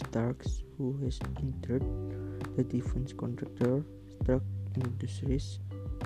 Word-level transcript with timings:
Tony 0.00 0.36
who 0.78 0.96
has 1.04 1.20
entered 1.38 1.84
the 2.56 2.64
defense 2.64 3.12
contractor 3.12 3.84
Stark 4.22 4.42
Industries 4.76 5.58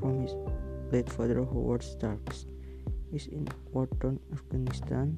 from 0.00 0.22
his 0.22 0.34
late 0.90 1.08
father 1.08 1.44
Howard 1.44 1.82
Stark, 1.82 2.18
is 3.12 3.26
in 3.28 3.46
war-torn 3.72 4.18
Afghanistan 4.32 5.16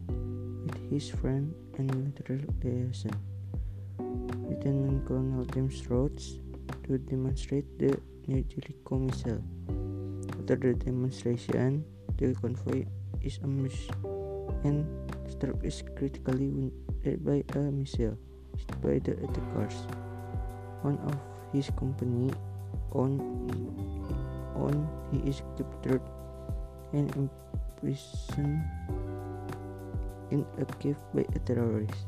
with 0.66 0.76
his 0.90 1.08
friend 1.08 1.54
and 1.78 1.88
military 1.94 2.44
liaison, 2.62 3.16
Lieutenant 3.98 5.06
Colonel 5.06 5.44
James 5.46 5.86
Rhodes, 5.88 6.40
to 6.84 6.98
demonstrate 6.98 7.78
the 7.78 7.98
new 8.26 8.42
Jericho 8.42 8.98
missile. 8.98 9.42
After 10.38 10.56
the 10.56 10.74
demonstration, 10.74 11.84
the 12.18 12.34
convoy 12.34 12.84
is 13.22 13.38
ambushed 13.42 13.90
and 14.64 14.84
Stark 15.30 15.64
is 15.64 15.82
critically 15.96 16.50
wounded 16.50 17.24
by 17.24 17.44
a 17.54 17.58
missile 17.70 18.18
by 18.82 18.98
the 19.00 19.12
attackers. 19.24 19.86
One 20.82 20.98
of 21.06 21.16
his 21.52 21.70
company 21.76 22.32
on 22.92 23.20
on 24.56 24.88
he 25.12 25.18
is 25.28 25.42
captured 25.56 26.02
and 26.92 27.06
imprisoned 27.16 28.64
in 30.30 30.46
a 30.58 30.64
cave 30.78 30.98
by 31.14 31.24
a 31.34 31.38
terrorist 31.40 32.06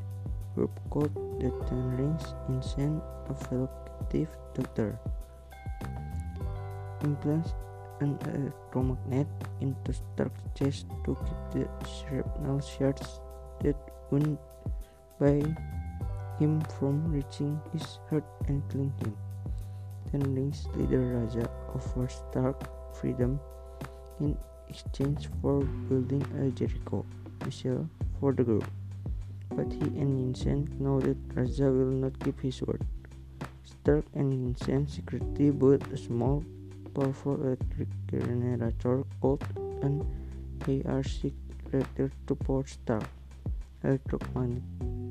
group 0.54 0.70
called 0.90 1.14
the 1.40 1.50
Ten 1.66 1.96
Rings 1.96 2.34
and 2.48 2.62
sent 2.62 3.02
a 3.30 3.34
captive 3.34 4.28
doctor 4.54 4.98
implants 7.02 7.54
an 8.00 8.18
electromagnet 8.34 9.26
into 9.60 9.92
Stark's 9.92 10.42
chest 10.54 10.86
to 11.04 11.14
keep 11.14 11.42
the 11.54 11.64
shrapnel 11.86 12.60
shards 12.60 13.20
that 13.62 13.76
wound 14.10 14.38
by 15.18 15.42
him 16.42 16.60
from 16.78 16.96
reaching 17.12 17.60
his 17.72 17.98
heart 18.10 18.24
and 18.48 18.62
killing 18.70 18.92
him. 19.00 19.16
Ten 20.10 20.22
Rings 20.34 20.66
leader 20.74 21.02
Raza 21.14 21.46
offers 21.74 22.20
Stark 22.30 22.58
freedom 23.00 23.38
in 24.20 24.36
exchange 24.68 25.28
for 25.40 25.60
building 25.88 26.24
a 26.42 26.50
Jericho 26.50 27.04
missile 27.44 27.88
for 28.18 28.32
the 28.32 28.42
group. 28.42 28.66
But 29.50 29.72
he 29.72 29.86
and 30.02 30.34
Yinsen 30.34 30.80
know 30.80 30.98
that 31.00 31.20
Raza 31.36 31.70
will 31.78 31.94
not 32.04 32.18
keep 32.24 32.40
his 32.40 32.60
word. 32.62 32.82
Stark 33.64 34.04
and 34.14 34.32
Yinsen 34.32 34.90
secretly 34.90 35.50
build 35.50 35.86
a 35.92 35.96
small 35.96 36.44
powerful 36.94 37.34
electric 37.34 37.88
generator 38.10 39.04
called 39.20 39.44
an 39.82 40.04
arc 40.88 41.06
reactor 41.72 42.10
to 42.26 42.34
power 42.34 42.66
Stark 42.66 43.08
electromagnet 43.84 45.01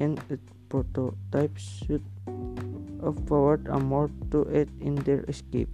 and 0.00 0.18
a 0.30 0.38
prototype 0.68 1.58
suit 1.58 2.02
of 3.00 3.18
powered 3.26 3.68
armor 3.68 4.10
to 4.30 4.46
aid 4.50 4.70
in 4.80 4.94
their 5.06 5.22
escape. 5.28 5.70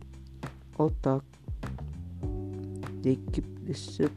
All 0.79 0.91
talk, 1.03 1.25
they 3.03 3.17
keep 3.33 3.47
the 3.67 3.75
suit 3.75 4.13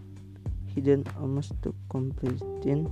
hidden 0.73 1.05
almost 1.19 1.53
to 1.63 1.73
completion. 1.89 2.89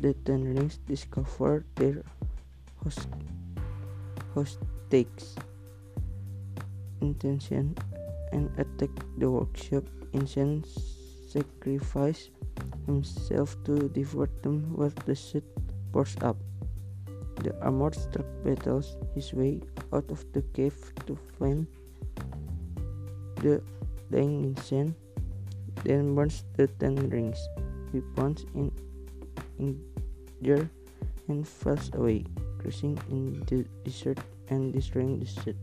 The 0.00 0.14
Ten 0.24 0.54
Rings 0.54 0.78
discover 0.86 1.64
their 1.74 2.04
host 2.84 3.08
hostages 4.34 5.34
intention 7.00 7.76
and 8.32 8.50
attack 8.58 8.90
the 9.18 9.30
workshop. 9.30 9.84
Yinsen 10.12 10.64
sacrifice 11.28 12.30
himself 12.86 13.56
to 13.64 13.88
divert 13.90 14.32
them 14.42 14.72
while 14.74 14.92
the 15.04 15.14
suit 15.14 15.44
pours 15.98 16.14
up. 16.22 16.36
The 17.42 17.50
armored 17.58 17.96
Stark 17.98 18.26
battles 18.44 18.94
his 19.16 19.34
way 19.34 19.60
out 19.92 20.06
of 20.14 20.22
the 20.30 20.42
cave 20.54 20.78
to 21.06 21.18
find 21.34 21.66
the 23.42 23.60
dying 24.06 24.54
Yinsen, 24.54 24.94
then 25.82 26.14
burns 26.14 26.44
the 26.54 26.68
ten 26.78 26.94
rings, 27.10 27.42
He 27.90 27.98
weapons 27.98 28.46
in 28.54 28.70
injure 29.58 30.70
and 31.26 31.42
falls 31.42 31.90
away, 31.94 32.22
crashing 32.62 32.94
in 33.10 33.42
the 33.50 33.66
desert 33.82 34.20
and 34.50 34.72
destroying 34.72 35.18
the 35.18 35.26
suit. 35.26 35.58